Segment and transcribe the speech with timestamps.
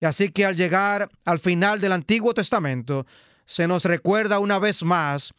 [0.00, 3.06] Y así que al llegar al final del Antiguo Testamento,
[3.44, 5.34] se nos recuerda una vez más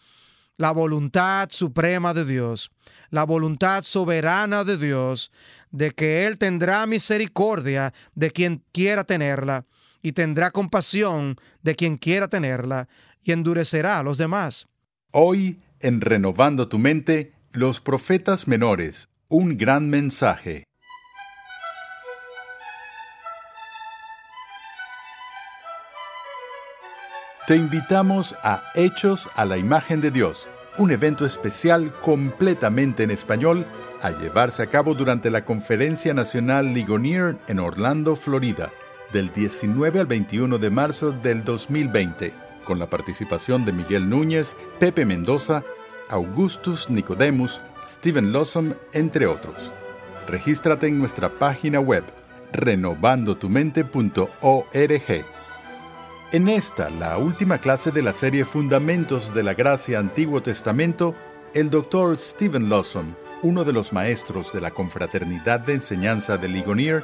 [0.58, 2.70] la voluntad suprema de Dios,
[3.10, 5.32] la voluntad soberana de Dios,
[5.72, 9.66] de que Él tendrá misericordia de quien quiera tenerla
[10.04, 12.88] y tendrá compasión de quien quiera tenerla
[13.24, 14.68] y endurecerá a los demás.
[15.12, 20.66] Hoy, en Renovando tu mente, los profetas menores, un gran mensaje.
[27.52, 30.48] Te invitamos a Hechos a la Imagen de Dios,
[30.78, 33.66] un evento especial completamente en español
[34.02, 38.72] a llevarse a cabo durante la Conferencia Nacional Ligonier en Orlando, Florida,
[39.12, 42.32] del 19 al 21 de marzo del 2020,
[42.64, 45.66] con la participación de Miguel Núñez, Pepe Mendoza,
[46.08, 49.74] Augustus Nicodemus, Stephen Lawson, entre otros.
[50.26, 52.06] Regístrate en nuestra página web
[52.54, 55.41] renovandotumente.org.
[56.34, 61.14] En esta, la última clase de la serie Fundamentos de la Gracia Antiguo Testamento,
[61.54, 62.18] el Dr.
[62.18, 67.04] Stephen Lawson, uno de los maestros de la Confraternidad de Enseñanza de Ligonier,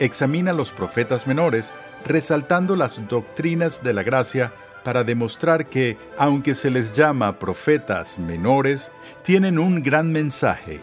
[0.00, 1.72] examina los profetas menores,
[2.04, 8.90] resaltando las doctrinas de la gracia para demostrar que, aunque se les llama profetas menores,
[9.22, 10.80] tienen un gran mensaje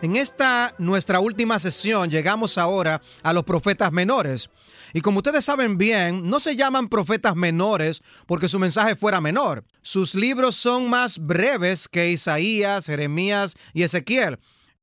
[0.00, 4.50] en esta nuestra última sesión llegamos ahora a los profetas menores.
[4.92, 9.64] Y como ustedes saben bien, no se llaman profetas menores porque su mensaje fuera menor.
[9.82, 14.38] Sus libros son más breves que Isaías, Jeremías y Ezequiel.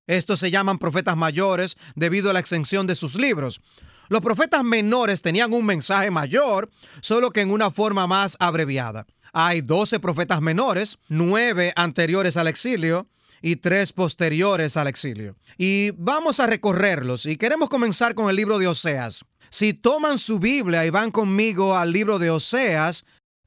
[0.08, 3.62] Estos se llaman profetas mayores debido a la extensión de sus libros.
[4.10, 6.70] Los profetas menores tenían un mensaje mayor,
[7.02, 9.08] solo que en una forma más abreviada.
[9.34, 13.08] Hay 12 profetas menores, 9 anteriores al exilio,
[13.42, 15.36] y tres posteriores al exilio.
[15.58, 19.24] Y vamos a recorrerlos y queremos comenzar con el libro de Oseas.
[19.50, 23.06] Si toman su Biblia y van conmigo al libro de Oseas,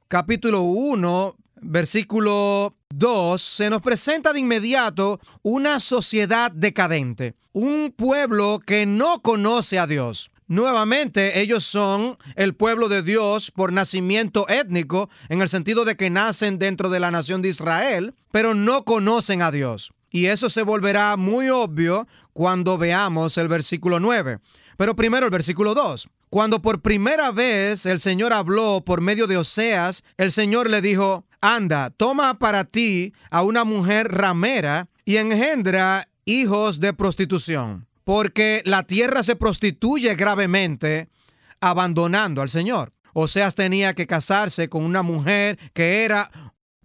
[0.09, 8.87] capítulo 1, versículo 2, se nos presenta de inmediato una sociedad decadente, un pueblo que
[8.87, 10.31] no conoce a Dios.
[10.49, 16.09] Nuevamente, ellos son el pueblo de Dios por nacimiento étnico, en el sentido de que
[16.09, 19.93] nacen dentro de la nación de Israel, pero no conocen a Dios.
[20.11, 24.39] Y eso se volverá muy obvio cuando veamos el versículo 9.
[24.79, 26.09] Pero primero el versículo 2.
[26.31, 31.27] Cuando por primera vez el Señor habló por medio de Oseas, el Señor le dijo,
[31.43, 38.85] anda, toma para ti a una mujer ramera y engendra hijos de prostitución porque la
[38.85, 41.11] tierra se prostituye gravemente
[41.61, 42.95] abandonando al Señor.
[43.13, 46.31] Oseas tenía que casarse con una mujer que era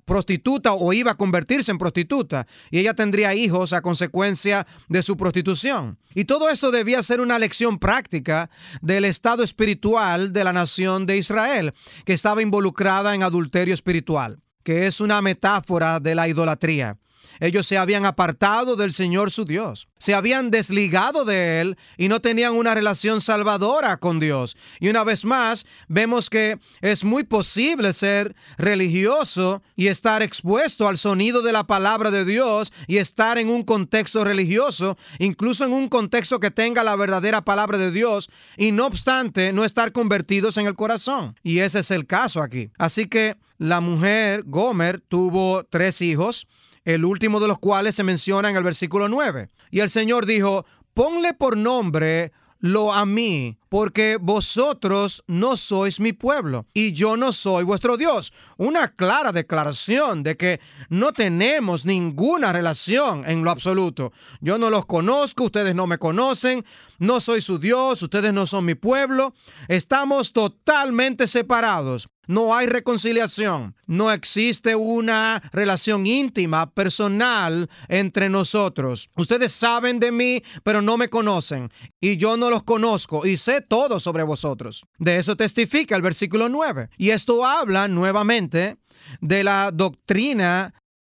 [0.03, 5.15] prostituta o iba a convertirse en prostituta y ella tendría hijos a consecuencia de su
[5.15, 5.97] prostitución.
[6.13, 8.49] Y todo eso debía ser una lección práctica
[8.81, 11.71] del estado espiritual de la nación de Israel,
[12.03, 16.97] que estaba involucrada en adulterio espiritual, que es una metáfora de la idolatría.
[17.39, 22.21] Ellos se habían apartado del Señor su Dios, se habían desligado de Él y no
[22.21, 24.55] tenían una relación salvadora con Dios.
[24.79, 30.97] Y una vez más, vemos que es muy posible ser religioso y estar expuesto al
[30.97, 35.89] sonido de la palabra de Dios y estar en un contexto religioso, incluso en un
[35.89, 40.67] contexto que tenga la verdadera palabra de Dios y no obstante no estar convertidos en
[40.67, 41.39] el corazón.
[41.43, 42.71] Y ese es el caso aquí.
[42.77, 46.47] Así que la mujer Gomer tuvo tres hijos
[46.85, 49.49] el último de los cuales se menciona en el versículo 9.
[49.71, 52.31] Y el Señor dijo, ponle por nombre
[52.63, 58.31] lo a mí, porque vosotros no sois mi pueblo y yo no soy vuestro Dios.
[58.55, 64.13] Una clara declaración de que no tenemos ninguna relación en lo absoluto.
[64.39, 66.63] Yo no los conozco, ustedes no me conocen,
[66.99, 69.33] no soy su Dios, ustedes no son mi pueblo.
[69.67, 72.07] Estamos totalmente separados.
[72.27, 73.75] No hay reconciliación.
[73.85, 79.09] No existe una relación íntima, personal entre nosotros.
[79.15, 81.69] Ustedes saben de mí, pero no me conocen.
[81.99, 84.85] Y yo no los conozco y sé todo sobre vosotros.
[84.97, 86.89] De eso testifica el versículo 9.
[86.97, 88.77] Y esto habla nuevamente
[89.19, 90.73] de la doctrina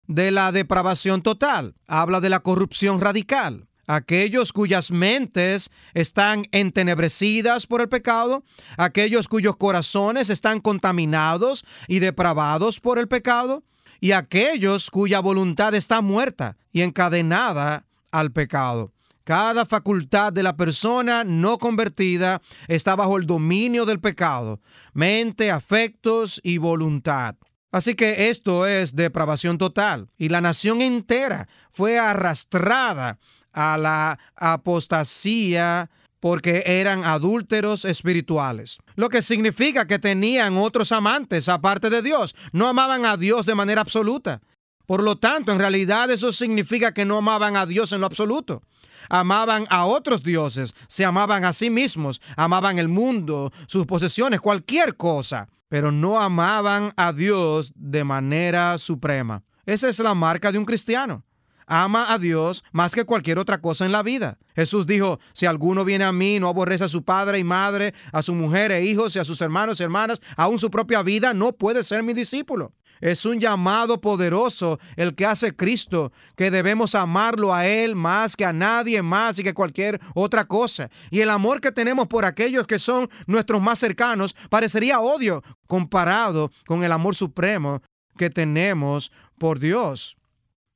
[0.07, 1.75] de la depravación total.
[1.87, 3.67] Habla de la corrupción radical.
[3.87, 8.43] Aquellos cuyas mentes están entenebrecidas por el pecado,
[8.77, 13.63] aquellos cuyos corazones están contaminados y depravados por el pecado,
[14.01, 18.93] y aquellos cuya voluntad está muerta y encadenada al pecado.
[19.23, 24.61] Cada facultad de la persona no convertida está bajo el dominio del pecado,
[24.93, 27.35] mente, afectos y voluntad.
[27.71, 33.19] Así que esto es depravación total y la nación entera fue arrastrada
[33.57, 35.89] a la apostasía
[36.19, 42.67] porque eran adúlteros espirituales, lo que significa que tenían otros amantes aparte de Dios, no
[42.67, 44.41] amaban a Dios de manera absoluta.
[44.85, 48.61] Por lo tanto, en realidad eso significa que no amaban a Dios en lo absoluto.
[49.09, 54.95] Amaban a otros dioses, se amaban a sí mismos, amaban el mundo, sus posesiones, cualquier
[54.95, 59.43] cosa, pero no amaban a Dios de manera suprema.
[59.65, 61.26] Esa es la marca de un cristiano
[61.67, 64.37] ama a Dios más que cualquier otra cosa en la vida.
[64.55, 68.21] Jesús dijo, si alguno viene a mí, no aborrece a su padre y madre, a
[68.21, 71.51] su mujer e hijos y a sus hermanos y hermanas, aún su propia vida, no
[71.51, 72.73] puede ser mi discípulo.
[72.99, 78.45] Es un llamado poderoso el que hace Cristo, que debemos amarlo a Él más que
[78.45, 80.89] a nadie más y que cualquier otra cosa.
[81.11, 86.49] Y el amor que tenemos por aquellos que son nuestros más cercanos parecería odio comparado
[86.65, 87.81] con el amor supremo
[88.17, 90.16] que tenemos por Dios.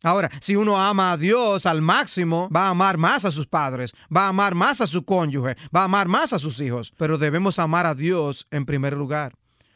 [0.03, 3.93] Ahora, si uno ama a Dios al máximo, va a amar más a sus padres,
[4.15, 7.19] va a amar más a su cónyuge, va a amar más a sus hijos, pero
[7.19, 9.35] debemos amar a Dios en primer lugar.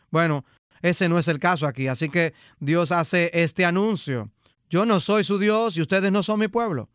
[0.10, 0.44] Bueno,
[0.82, 4.32] ese no es el caso aquí, así que Dios hace este anuncio.
[4.68, 6.90] Yo no soy su Dios y ustedes no son mi pueblo.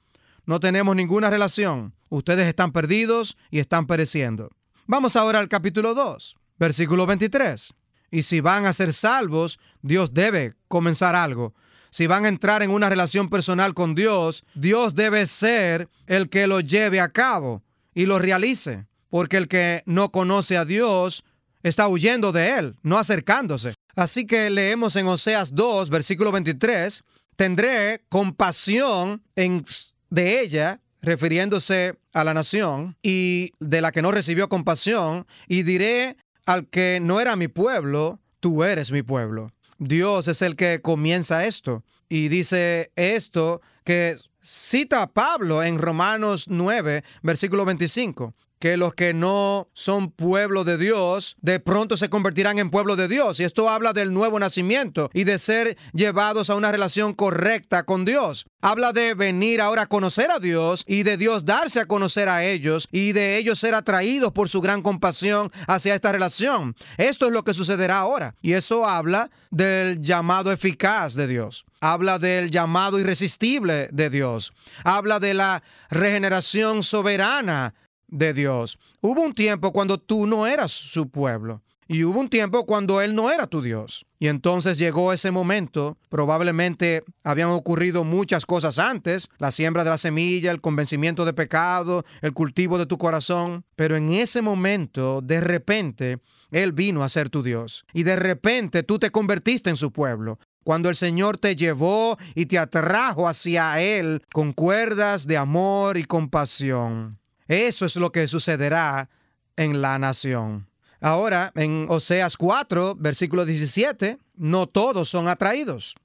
[0.44, 1.94] No tenemos ninguna relación.
[2.08, 4.50] Ustedes están perdidos y están pereciendo.
[4.86, 7.74] Vamos ahora al capítulo 2, versículo 23.
[8.10, 11.54] Y si van a ser salvos, Dios debe comenzar algo
[11.90, 16.46] si van a entrar en una relación personal con Dios, Dios debe ser el que
[16.46, 17.62] lo lleve a cabo
[17.94, 18.86] y lo realice.
[19.08, 21.24] Porque el que no conoce a Dios
[21.62, 23.74] está huyendo de él, no acercándose.
[23.96, 27.02] Así que leemos en Oseas 2, versículo 23,
[27.36, 29.64] tendré compasión en,
[30.10, 36.16] de ella, refiriéndose a la nación, y de la que no recibió compasión, y diré
[36.46, 39.52] al que no era mi pueblo, tú eres mi pueblo.
[39.80, 41.82] Dios es el que comienza esto.
[42.08, 49.68] Y dice esto que cita Pablo en Romanos 9, versículo 25 que los que no
[49.72, 53.40] son pueblo de Dios de pronto se convertirán en pueblo de Dios.
[53.40, 58.04] Y esto habla del nuevo nacimiento y de ser llevados a una relación correcta con
[58.04, 58.46] Dios.
[58.60, 62.44] Habla de venir ahora a conocer a Dios y de Dios darse a conocer a
[62.44, 66.76] ellos y de ellos ser atraídos por su gran compasión hacia esta relación.
[66.98, 68.34] Esto es lo que sucederá ahora.
[68.42, 74.52] Y eso habla del llamado eficaz de Dios habla del llamado irresistible de Dios,
[74.84, 77.74] habla de la regeneración soberana
[78.10, 78.78] de Dios.
[79.00, 81.62] Hubo un tiempo cuando tú no eras su pueblo.
[81.92, 84.06] Y hubo un tiempo cuando Él no era tu Dios.
[84.20, 89.98] Y entonces llegó ese momento, probablemente habían ocurrido muchas cosas antes, la siembra de la
[89.98, 95.40] semilla, el convencimiento de pecado, el cultivo de tu corazón, pero en ese momento, de
[95.40, 96.20] repente,
[96.52, 97.84] Él vino a ser tu Dios.
[97.92, 100.38] Y de repente tú te convertiste en su pueblo.
[100.62, 106.04] Cuando el Señor te llevó y te atrajo hacia Él con cuerdas de amor y
[106.04, 107.19] compasión.
[107.50, 109.10] Eso es lo que sucederá
[109.56, 110.68] en la nación.
[111.00, 115.96] Ahora, en Oseas 4, versículo 17, no todos son atraídos.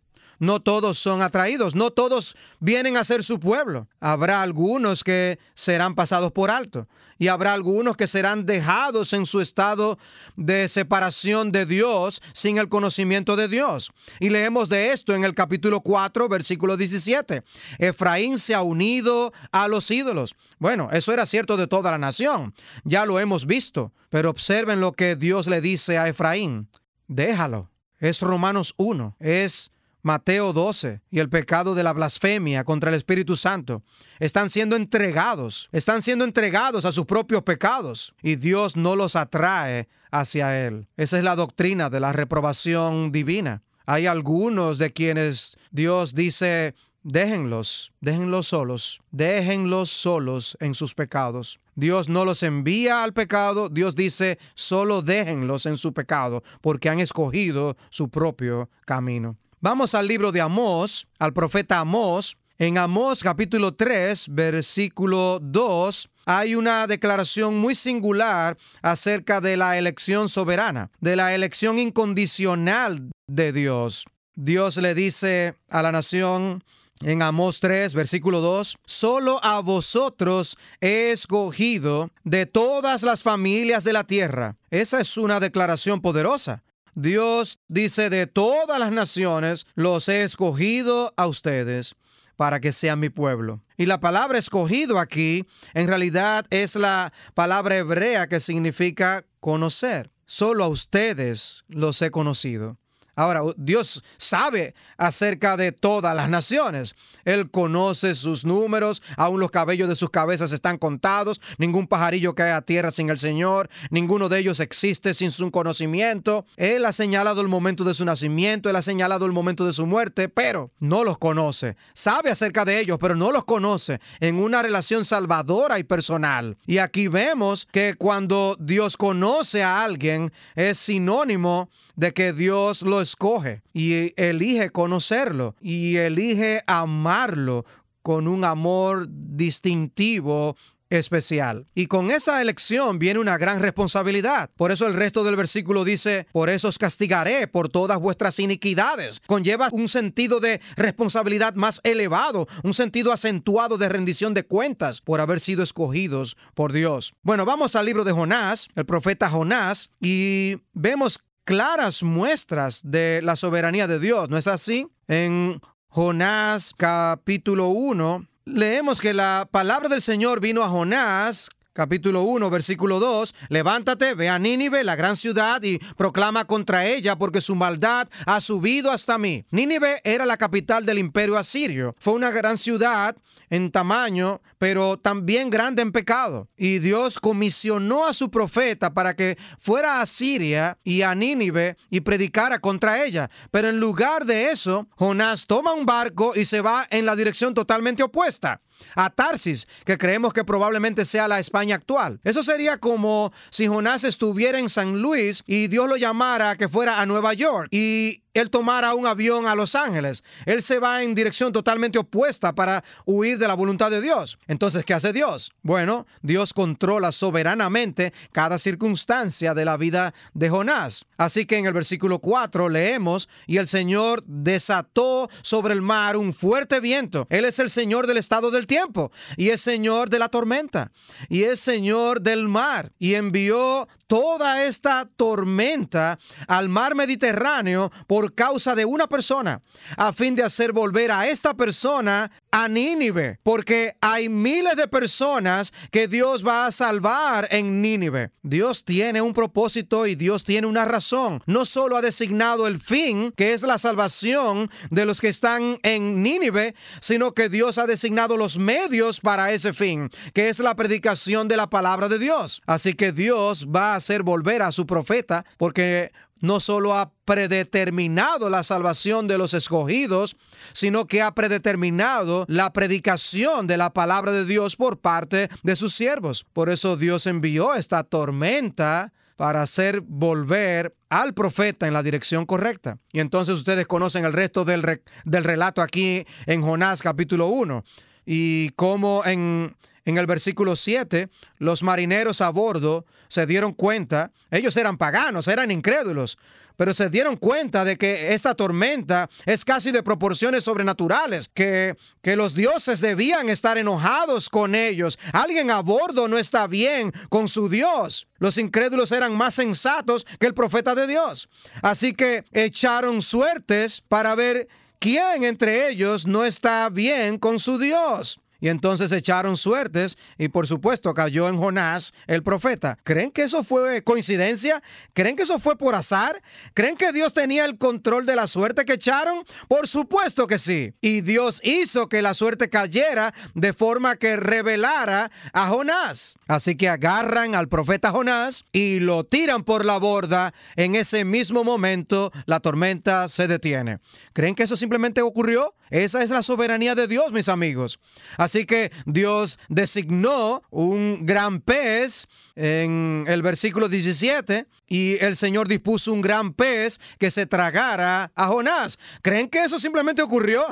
[0.46, 3.88] No todos son atraídos, no todos vienen a ser su pueblo.
[4.00, 6.88] Habrá algunos que serán pasados por alto
[7.18, 9.98] y habrá algunos que serán dejados en su estado
[10.36, 13.92] de separación de Dios sin el conocimiento de Dios.
[14.20, 17.42] Y leemos de esto en el capítulo 4, versículo 17.
[17.80, 20.36] Efraín se ha unido a los ídolos.
[20.60, 22.54] Bueno, eso era cierto de toda la nación.
[22.84, 23.94] Ya lo hemos visto.
[24.10, 26.70] Pero observen lo que Dios le dice a Efraín.
[27.08, 27.72] Déjalo.
[28.00, 29.18] Es Romanos 1.
[29.20, 29.72] Es
[30.06, 33.82] Mateo 12 y el pecado de la blasfemia contra el Espíritu Santo
[34.20, 39.88] están siendo entregados, están siendo entregados a sus propios pecados y Dios no los atrae
[40.12, 40.88] hacia Él.
[40.96, 43.64] Esa es la doctrina de la reprobación divina.
[43.88, 51.60] Hay algunos de quienes Dios dice, déjenlos, déjenlos solos, déjenlos solos en sus pecados.
[51.74, 57.00] Dios no los envía al pecado, Dios dice, solo déjenlos en su pecado, porque han
[57.00, 59.36] escogido su propio camino.
[59.62, 62.38] Vamos al libro de Amós, al profeta Amós.
[62.58, 70.30] En Amós capítulo 3, versículo 2, hay una declaración muy singular acerca de la elección
[70.30, 74.06] soberana, de la elección incondicional de Dios.
[74.36, 76.64] Dios le dice a la nación
[77.02, 83.94] en Amós 3, versículo 2, solo a vosotros he escogido de todas las familias de
[83.94, 84.58] la tierra.
[84.70, 86.64] Esa es una declaración poderosa.
[86.96, 91.96] Dios dice, de todas las naciones los he escogido a ustedes
[92.36, 93.62] para que sean mi pueblo.
[93.78, 100.12] Y la palabra escogido aquí en realidad es la palabra hebrea que significa conocer.
[100.26, 102.78] Solo a ustedes los he conocido.
[103.16, 106.96] Ahora, Dios sabe acerca de todas las naciones.
[107.24, 112.52] Él conoce sus números, aún los cabellos de sus cabezas están contados, ningún pajarillo cae
[112.52, 116.46] a tierra sin el Señor, ninguno de ellos existe sin su conocimiento.
[116.58, 119.86] Él ha señalado el momento de su nacimiento, él ha señalado el momento de su
[119.86, 121.78] muerte, pero no los conoce.
[121.94, 126.58] Sabe acerca de ellos, pero no los conoce en una relación salvadora y personal.
[126.66, 133.05] Y aquí vemos que cuando Dios conoce a alguien es sinónimo de que Dios lo
[133.06, 137.66] escoge y elige conocerlo y elige amarlo
[138.02, 140.56] con un amor distintivo
[140.90, 141.68] especial.
[141.74, 144.50] Y con esa elección viene una gran responsabilidad.
[144.56, 149.22] Por eso el resto del versículo dice, por eso os castigaré por todas vuestras iniquidades.
[149.26, 155.22] Conlleva un sentido de responsabilidad más elevado, un sentido acentuado de rendición de cuentas por
[155.22, 157.14] haber sido escogidos por Dios.
[157.24, 163.36] Bueno, vamos al libro de Jonás, el profeta Jonás, y vemos claras muestras de la
[163.36, 164.88] soberanía de Dios, ¿no es así?
[165.08, 172.50] En Jonás capítulo 1, leemos que la palabra del Señor vino a Jonás capítulo 1,
[172.50, 177.54] versículo 2, levántate, ve a Nínive, la gran ciudad, y proclama contra ella, porque su
[177.54, 179.46] maldad ha subido hasta mí.
[179.52, 181.94] Nínive era la capital del imperio asirio.
[182.00, 183.18] Fue una gran ciudad
[183.50, 186.50] en tamaño, pero también grande en pecado.
[186.58, 192.02] Y Dios comisionó a su profeta para que fuera a Siria y a Nínive y
[192.02, 193.30] predicara contra ella.
[193.52, 197.54] Pero en lugar de eso, Jonás toma un barco y se va en la dirección
[197.54, 198.62] totalmente opuesta
[198.96, 202.20] a Tarsis, que creemos que probablemente sea la España actual.
[202.24, 206.70] Eso sería como si Jonás estuviera en San Luis y Dios lo llamara a que
[206.70, 210.24] fuera a Nueva York y él tomara un avión a Los Ángeles.
[210.46, 214.38] Él se va en dirección totalmente opuesta para huir de la voluntad de Dios.
[214.48, 215.52] Entonces, ¿qué hace Dios?
[215.62, 221.06] Bueno, Dios controla soberanamente cada circunstancia de la vida de Jonás.
[221.18, 226.34] Así que en el versículo 4 leemos, y el Señor desató sobre el mar un
[226.34, 227.28] fuerte viento.
[227.30, 230.92] Él es el Señor del estado del tiempo y es Señor de la tormenta
[231.30, 238.76] y es Señor del mar y envió toda esta tormenta al mar Mediterráneo por causa
[238.76, 239.62] de una persona,
[239.98, 245.74] a fin de hacer volver a esta persona a Nínive, porque hay miles de personas
[245.92, 248.32] que Dios va a salvar en Nínive.
[248.44, 251.42] Dios tiene un propósito y Dios tiene una razón.
[251.46, 256.22] No solo ha designado el fin, que es la salvación de los que están en
[256.24, 261.48] Nínive, sino que Dios ha designado los medios para ese fin, que es la predicación
[261.48, 262.62] de la palabra de Dios.
[262.66, 268.64] Así que Dios va hacer volver a su profeta, porque no solo ha predeterminado la
[268.64, 270.36] salvación de los escogidos,
[270.74, 275.94] sino que ha predeterminado la predicación de la palabra de Dios por parte de sus
[275.94, 276.46] siervos.
[276.54, 283.00] Por eso Dios envió esta tormenta para hacer volver al profeta en la dirección correcta.
[283.12, 287.84] Y entonces ustedes conocen el resto del, del relato aquí en Jonás capítulo 1
[288.26, 289.76] y cómo en
[290.06, 295.72] en el versículo 7, los marineros a bordo se dieron cuenta, ellos eran paganos, eran
[295.72, 296.38] incrédulos,
[296.78, 302.36] pero se dieron cuenta de que esta tormenta es casi de proporciones sobrenaturales, que, que
[302.36, 305.18] los dioses debían estar enojados con ellos.
[305.34, 308.28] Alguien a bordo no está bien con su Dios.
[308.38, 311.50] Los incrédulos eran más sensatos que el profeta de Dios.
[311.82, 314.68] Así que echaron suertes para ver
[315.00, 318.40] quién entre ellos no está bien con su Dios.
[318.66, 322.98] Y entonces echaron suertes y por supuesto cayó en Jonás el profeta.
[323.04, 324.82] ¿Creen que eso fue coincidencia?
[325.14, 326.42] ¿Creen que eso fue por azar?
[326.74, 329.44] ¿Creen que Dios tenía el control de la suerte que echaron?
[329.68, 330.96] Por supuesto que sí.
[331.00, 336.40] Y Dios hizo que la suerte cayera de forma que revelara a Jonás.
[336.48, 340.56] Así que agarran al profeta Jonás y lo tiran por la borda.
[340.76, 344.00] En ese mismo momento la tormenta se detiene.
[344.34, 345.76] ¿Creen que eso simplemente ocurrió?
[345.92, 348.00] Esa es la soberanía de Dios, mis amigos.
[348.38, 356.14] Así que Dios designó un gran pez en el versículo 17 y el Señor dispuso
[356.14, 358.98] un gran pez que se tragara a Jonás.
[359.22, 360.64] ¿Creen que eso simplemente ocurrió?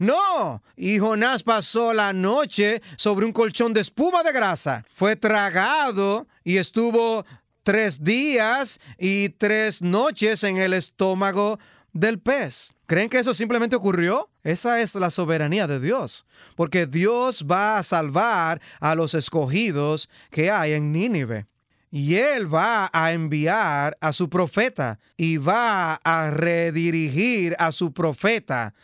[0.00, 0.62] No.
[0.76, 4.84] Y Jonás pasó la noche sobre un colchón de espuma de grasa.
[4.94, 7.24] Fue tragado y estuvo
[7.62, 11.58] tres días y tres noches en el estómago
[11.98, 12.72] del pez.
[12.86, 14.30] ¿Creen que eso simplemente ocurrió?
[14.44, 16.24] Esa es la soberanía de Dios,
[16.54, 21.46] porque Dios va a salvar a los escogidos que hay en Nínive.
[21.90, 28.74] Y Él va a enviar a su profeta y va a redirigir a su profeta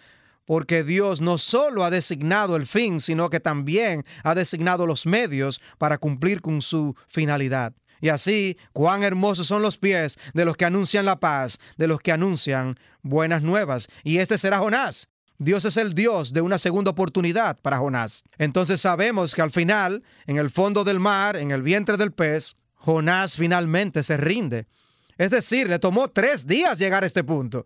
[0.46, 5.60] porque Dios no solo ha designado el fin, sino que también ha designado los medios
[5.78, 7.72] para cumplir con su finalidad.
[8.04, 12.00] Y así, cuán hermosos son los pies de los que anuncian la paz, de los
[12.00, 13.88] que anuncian buenas nuevas.
[14.02, 15.08] Y este será Jonás.
[15.38, 18.22] Dios es el Dios de una segunda oportunidad para Jonás.
[18.36, 22.56] Entonces sabemos que al final, en el fondo del mar, en el vientre del pez,
[22.74, 24.66] Jonás finalmente se rinde.
[25.16, 27.64] Es decir, le tomó tres días llegar a este punto.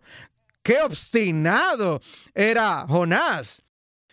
[0.63, 1.99] ¡Qué obstinado
[2.33, 3.61] era Jonás!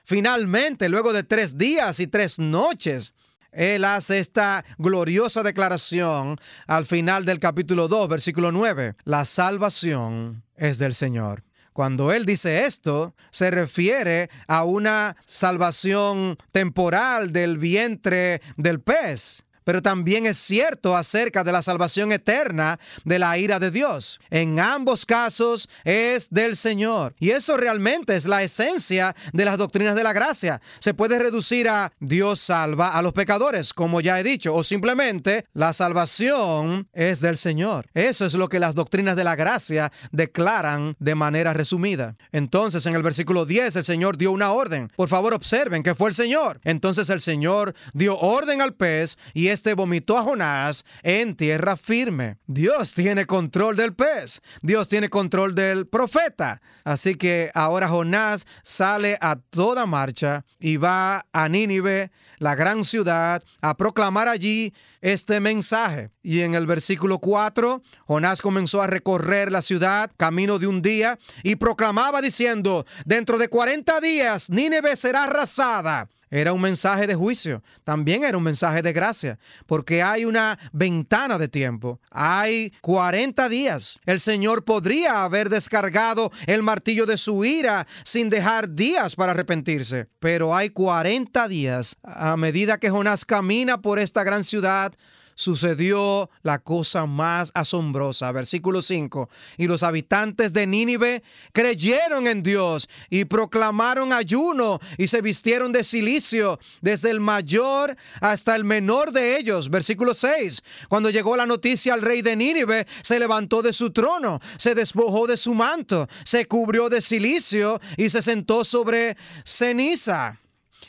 [0.04, 3.14] Finalmente, luego de tres días y tres noches,
[3.56, 6.36] él hace esta gloriosa declaración
[6.66, 8.94] al final del capítulo 2, versículo 9.
[9.04, 11.42] La salvación es del Señor.
[11.72, 19.82] Cuando él dice esto, se refiere a una salvación temporal del vientre del pez pero
[19.82, 24.20] también es cierto acerca de la salvación eterna de la ira de Dios.
[24.30, 27.16] En ambos casos es del Señor.
[27.18, 30.60] Y eso realmente es la esencia de las doctrinas de la gracia.
[30.78, 35.46] Se puede reducir a Dios salva a los pecadores, como ya he dicho, o simplemente
[35.52, 37.88] la salvación es del Señor.
[37.92, 42.16] Eso es lo que las doctrinas de la gracia declaran de manera resumida.
[42.30, 44.92] Entonces, en el versículo 10, el Señor dio una orden.
[44.94, 46.60] Por favor, observen que fue el Señor.
[46.62, 52.36] Entonces el Señor dio orden al pez y este vomitó a Jonás en tierra firme.
[52.46, 54.42] Dios tiene control del pez.
[54.60, 56.60] Dios tiene control del profeta.
[56.84, 63.42] Así que ahora Jonás sale a toda marcha y va a Nínive, la gran ciudad,
[63.62, 66.10] a proclamar allí este mensaje.
[66.22, 71.18] Y en el versículo 4, Jonás comenzó a recorrer la ciudad camino de un día
[71.42, 77.62] y proclamaba diciendo, dentro de 40 días Nínive será arrasada era un mensaje de juicio,
[77.84, 83.98] también era un mensaje de gracia, porque hay una ventana de tiempo, hay 40 días.
[84.04, 90.08] El Señor podría haber descargado el martillo de su ira sin dejar días para arrepentirse,
[90.18, 94.94] pero hay 40 días a medida que Jonás camina por esta gran ciudad
[95.36, 98.32] sucedió la cosa más asombrosa.
[98.32, 99.28] Versículo 5.
[99.58, 105.84] Y los habitantes de Nínive creyeron en Dios y proclamaron ayuno y se vistieron de
[105.84, 109.70] silicio, desde el mayor hasta el menor de ellos.
[109.70, 110.64] Versículo 6.
[110.88, 115.26] Cuando llegó la noticia al rey de Nínive, se levantó de su trono, se despojó
[115.26, 120.40] de su manto, se cubrió de silicio y se sentó sobre ceniza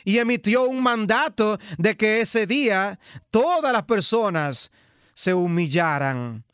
[0.04, 2.98] y emitió un mandato de que ese día
[3.30, 4.70] todas las personas
[5.14, 6.44] se humillaran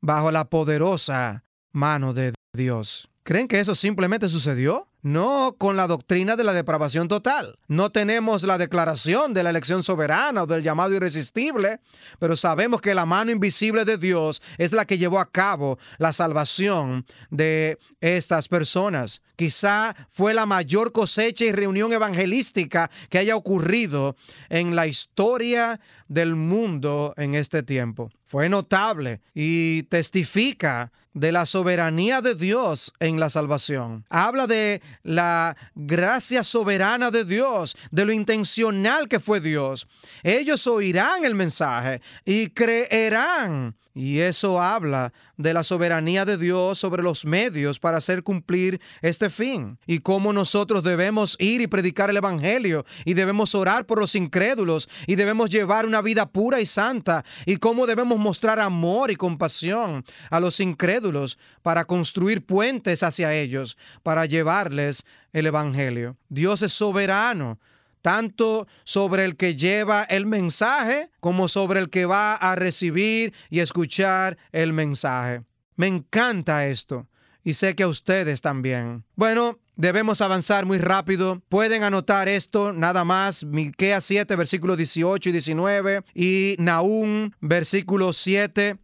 [0.00, 3.09] bajo la poderosa mano de Dios.
[3.30, 4.88] ¿Creen que eso simplemente sucedió?
[5.02, 7.60] No con la doctrina de la depravación total.
[7.68, 11.78] No tenemos la declaración de la elección soberana o del llamado irresistible,
[12.18, 16.12] pero sabemos que la mano invisible de Dios es la que llevó a cabo la
[16.12, 19.22] salvación de estas personas.
[19.36, 24.16] Quizá fue la mayor cosecha y reunión evangelística que haya ocurrido
[24.48, 28.10] en la historia del mundo en este tiempo.
[28.26, 34.04] Fue notable y testifica de la soberanía de Dios en la salvación.
[34.10, 39.88] Habla de la gracia soberana de Dios, de lo intencional que fue Dios.
[40.22, 47.02] Ellos oirán el mensaje y creerán y eso habla de la soberanía de Dios sobre
[47.02, 49.76] los medios para hacer cumplir este fin.
[49.86, 52.86] Y cómo nosotros debemos ir y predicar el Evangelio.
[53.04, 54.88] Y debemos orar por los incrédulos.
[55.06, 57.26] Y debemos llevar una vida pura y santa.
[57.44, 63.76] Y cómo debemos mostrar amor y compasión a los incrédulos para construir puentes hacia ellos,
[64.02, 66.16] para llevarles el Evangelio.
[66.30, 67.58] Dios es soberano
[68.02, 73.60] tanto sobre el que lleva el mensaje como sobre el que va a recibir y
[73.60, 75.42] escuchar el mensaje.
[75.76, 77.06] Me encanta esto
[77.42, 79.04] y sé que a ustedes también.
[79.16, 81.40] Bueno, debemos avanzar muy rápido.
[81.48, 88.76] Pueden anotar esto nada más, Miqueas 7 versículos 18 y 19 y Nahum versículo 7,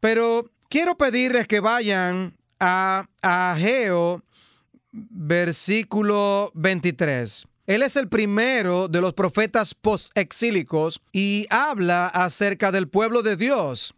[0.00, 4.22] pero quiero pedirles que vayan a Ageo
[4.92, 7.46] versículo 23.
[7.66, 13.94] Él es el primero de los profetas post-exílicos y habla acerca del pueblo de Dios.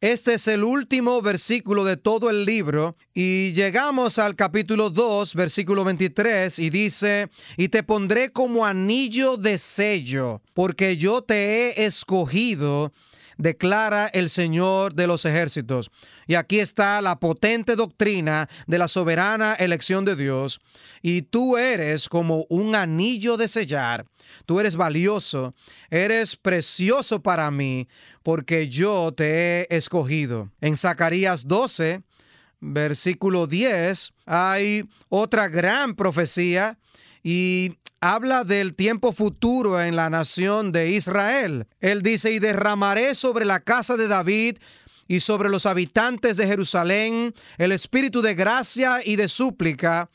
[0.00, 5.84] Este es el último versículo de todo el libro y llegamos al capítulo 2, versículo
[5.84, 12.92] 23 y dice, y te pondré como anillo de sello, porque yo te he escogido
[13.38, 15.90] declara el Señor de los ejércitos.
[16.26, 20.60] Y aquí está la potente doctrina de la soberana elección de Dios.
[21.02, 24.06] Y tú eres como un anillo de sellar.
[24.46, 25.54] Tú eres valioso,
[25.90, 27.88] eres precioso para mí,
[28.22, 30.50] porque yo te he escogido.
[30.60, 32.02] En Zacarías 12,
[32.60, 36.78] versículo 10, hay otra gran profecía
[37.22, 41.68] y habla del tiempo futuro en la nación de Israel.
[41.78, 44.58] Él dice, y derramaré sobre la casa de David
[45.06, 50.10] y sobre los habitantes de Jerusalén el espíritu de gracia y de súplica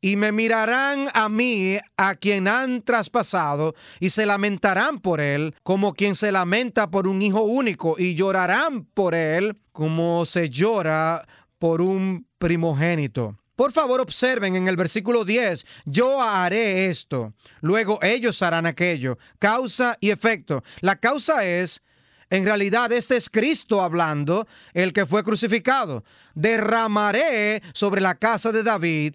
[0.00, 5.94] y me mirarán a mí, a quien han traspasado, y se lamentarán por él, como
[5.94, 11.26] quien se lamenta por un hijo único, y llorarán por él, como se llora
[11.58, 13.36] por un primogénito.
[13.56, 19.96] Por favor, observen en el versículo 10, yo haré esto, luego ellos harán aquello, causa
[20.00, 20.62] y efecto.
[20.80, 21.82] La causa es
[22.28, 26.04] en realidad, este es Cristo hablando, el que fue crucificado.
[26.34, 29.14] Derramaré sobre la casa de David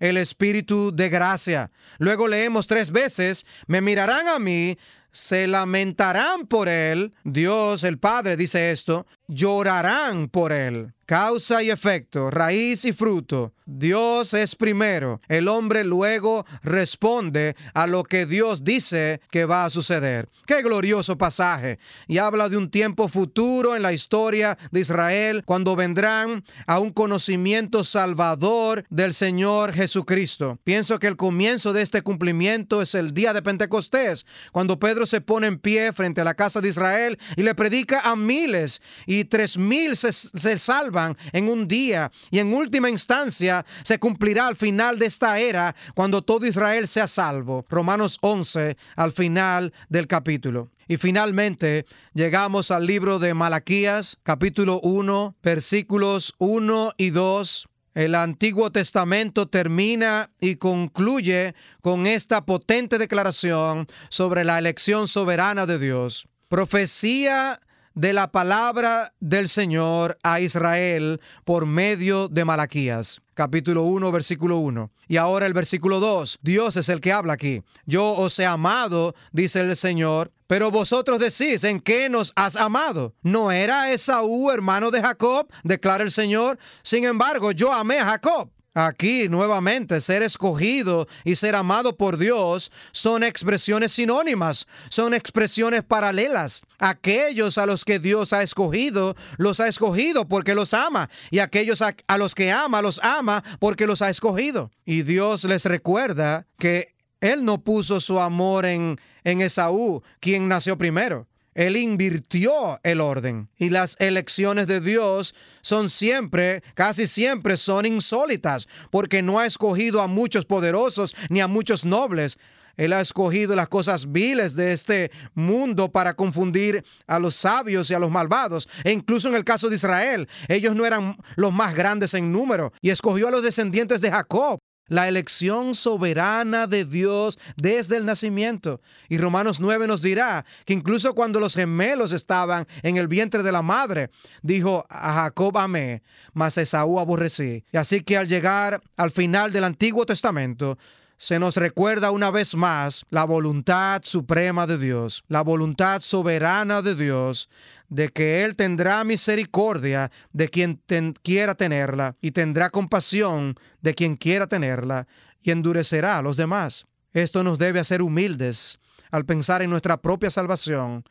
[0.00, 1.70] el espíritu de gracia.
[1.98, 4.78] Luego leemos tres veces, me mirarán a mí,
[5.10, 7.14] se lamentarán por él.
[7.24, 10.92] Dios el Padre dice esto, llorarán por él.
[11.06, 13.54] Causa y efecto, raíz y fruto.
[13.64, 15.22] Dios es primero.
[15.28, 20.28] El hombre luego responde a lo que Dios dice que va a suceder.
[20.46, 21.78] Qué glorioso pasaje.
[22.08, 26.92] Y habla de un tiempo futuro en la historia de Israel cuando vendrán a un
[26.92, 30.58] conocimiento salvador del Señor Jesucristo.
[30.64, 35.22] Pienso que el comienzo de este cumplimiento es el día de Pentecostés, cuando Pedro se
[35.22, 39.17] pone en pie frente a la casa de Israel y le predica a miles y
[39.24, 44.56] tres mil se, se salvan en un día y en última instancia se cumplirá al
[44.56, 47.64] final de esta era cuando todo Israel sea salvo.
[47.68, 50.70] Romanos 11 al final del capítulo.
[50.88, 57.68] Y finalmente llegamos al libro de Malaquías, capítulo 1, versículos 1 y 2.
[57.94, 65.78] El Antiguo Testamento termina y concluye con esta potente declaración sobre la elección soberana de
[65.78, 66.26] Dios.
[66.48, 67.60] Profecía
[67.98, 73.20] de la palabra del Señor a Israel por medio de Malaquías.
[73.34, 74.92] Capítulo 1, versículo 1.
[75.08, 76.38] Y ahora el versículo 2.
[76.40, 77.62] Dios es el que habla aquí.
[77.86, 83.14] Yo os he amado, dice el Señor, pero vosotros decís, ¿en qué nos has amado?
[83.22, 85.48] ¿No era Esaú hermano de Jacob?
[85.64, 86.56] Declara el Señor.
[86.84, 92.70] Sin embargo, yo amé a Jacob Aquí nuevamente ser escogido y ser amado por Dios
[92.92, 96.62] son expresiones sinónimas, son expresiones paralelas.
[96.78, 101.10] Aquellos a los que Dios ha escogido, los ha escogido porque los ama.
[101.30, 104.70] Y aquellos a, los que ama, los ama porque los ha escogido.
[104.84, 110.78] Y Dios les recuerda que Él no puso su amor en, en Esaú, quien nació
[110.78, 111.27] primero.
[111.58, 113.48] Él invirtió el orden.
[113.56, 120.00] Y las elecciones de Dios son siempre, casi siempre son insólitas, porque no ha escogido
[120.00, 122.38] a muchos poderosos ni a muchos nobles.
[122.76, 127.94] Él ha escogido las cosas viles de este mundo para confundir a los sabios y
[127.94, 128.68] a los malvados.
[128.84, 132.72] E incluso en el caso de Israel, ellos no eran los más grandes en número
[132.80, 138.80] y escogió a los descendientes de Jacob la elección soberana de Dios desde el nacimiento.
[139.08, 143.52] Y Romanos 9 nos dirá que incluso cuando los gemelos estaban en el vientre de
[143.52, 144.10] la madre,
[144.42, 147.64] dijo a Jacob amé, mas a Esaú aborrecí.
[147.72, 150.78] Y así que al llegar al final del Antiguo Testamento,
[151.18, 156.94] se nos recuerda una vez más la voluntad suprema de Dios, la voluntad soberana de
[156.94, 157.50] Dios,
[157.88, 160.80] de que Él tendrá misericordia de quien
[161.22, 165.08] quiera tenerla y tendrá compasión de quien quiera tenerla
[165.42, 166.86] y endurecerá a los demás.
[167.12, 168.78] Esto nos debe hacer humildes
[169.10, 171.02] al pensar en nuestra propia salvación,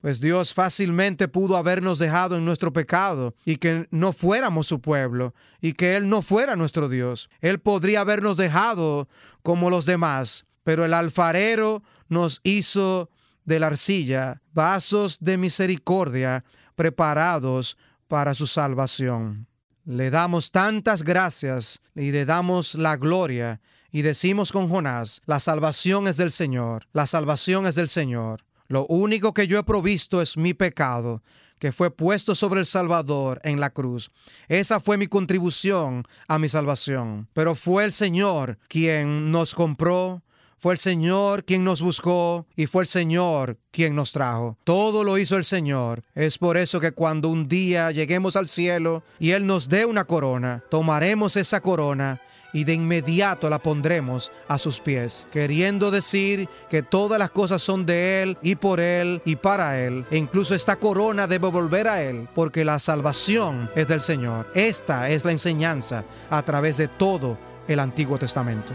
[0.00, 5.34] pues Dios fácilmente pudo habernos dejado en nuestro pecado y que no fuéramos su pueblo
[5.60, 7.28] y que Él no fuera nuestro Dios.
[7.40, 9.08] Él podría habernos dejado
[9.42, 13.10] como los demás, pero el alfarero nos hizo
[13.44, 17.76] de la arcilla vasos de misericordia preparados
[18.08, 19.46] para su salvación.
[19.84, 23.60] Le damos tantas gracias y le damos la gloria
[23.92, 28.45] y decimos con Jonás, la salvación es del Señor, la salvación es del Señor.
[28.68, 31.22] Lo único que yo he provisto es mi pecado,
[31.58, 34.10] que fue puesto sobre el Salvador en la cruz.
[34.48, 37.28] Esa fue mi contribución a mi salvación.
[37.32, 40.22] Pero fue el Señor quien nos compró,
[40.58, 44.58] fue el Señor quien nos buscó y fue el Señor quien nos trajo.
[44.64, 46.02] Todo lo hizo el Señor.
[46.14, 50.06] Es por eso que cuando un día lleguemos al cielo y Él nos dé una
[50.06, 52.20] corona, tomaremos esa corona
[52.52, 57.86] y de inmediato la pondremos a sus pies, queriendo decir que todas las cosas son
[57.86, 60.04] de Él y por Él y para Él.
[60.10, 64.50] E incluso esta corona debe volver a Él, porque la salvación es del Señor.
[64.54, 68.72] Esta es la enseñanza a través de todo el Antiguo Testamento.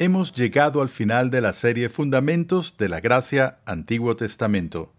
[0.00, 4.92] Hemos llegado al final de la serie Fundamentos de la Gracia Antiguo Testamento.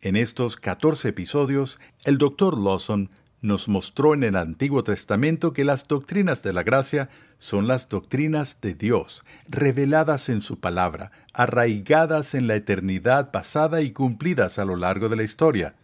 [0.00, 2.56] En estos 14 episodios, el Dr.
[2.56, 7.08] Lawson nos mostró en el Antiguo Testamento que las doctrinas de la gracia
[7.40, 13.90] son las doctrinas de Dios, reveladas en su palabra, arraigadas en la eternidad pasada y
[13.90, 15.74] cumplidas a lo largo de la historia.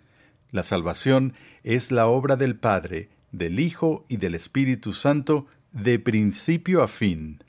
[0.53, 6.85] La salvación es la obra del Padre, del Hijo y del Espíritu Santo de principio
[6.85, 7.43] a fin.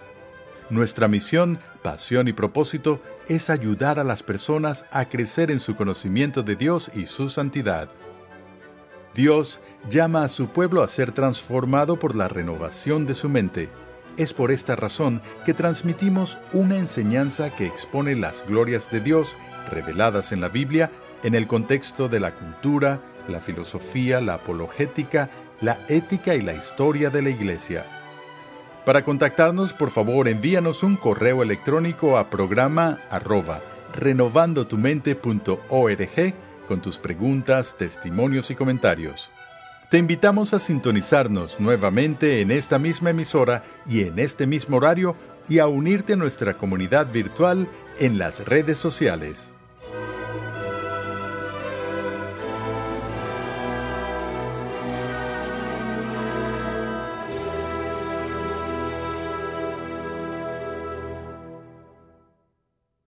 [0.69, 6.43] Nuestra misión, pasión y propósito es ayudar a las personas a crecer en su conocimiento
[6.43, 7.91] de Dios y su santidad.
[9.15, 13.69] Dios llama a su pueblo a ser transformado por la renovación de su mente.
[14.17, 19.37] Es por esta razón que transmitimos una enseñanza que expone las glorias de Dios
[19.71, 20.91] reveladas en la Biblia
[21.23, 25.31] en el contexto de la cultura, la filosofía, la apologética,
[25.61, 28.02] la ética y la historia de la Iglesia.
[28.85, 33.61] Para contactarnos, por favor, envíanos un correo electrónico a programa arroba
[33.95, 36.35] renovandotumente.org
[36.67, 39.31] con tus preguntas, testimonios y comentarios.
[39.89, 45.15] Te invitamos a sintonizarnos nuevamente en esta misma emisora y en este mismo horario
[45.49, 47.69] y a unirte a nuestra comunidad virtual
[47.99, 49.52] en las redes sociales.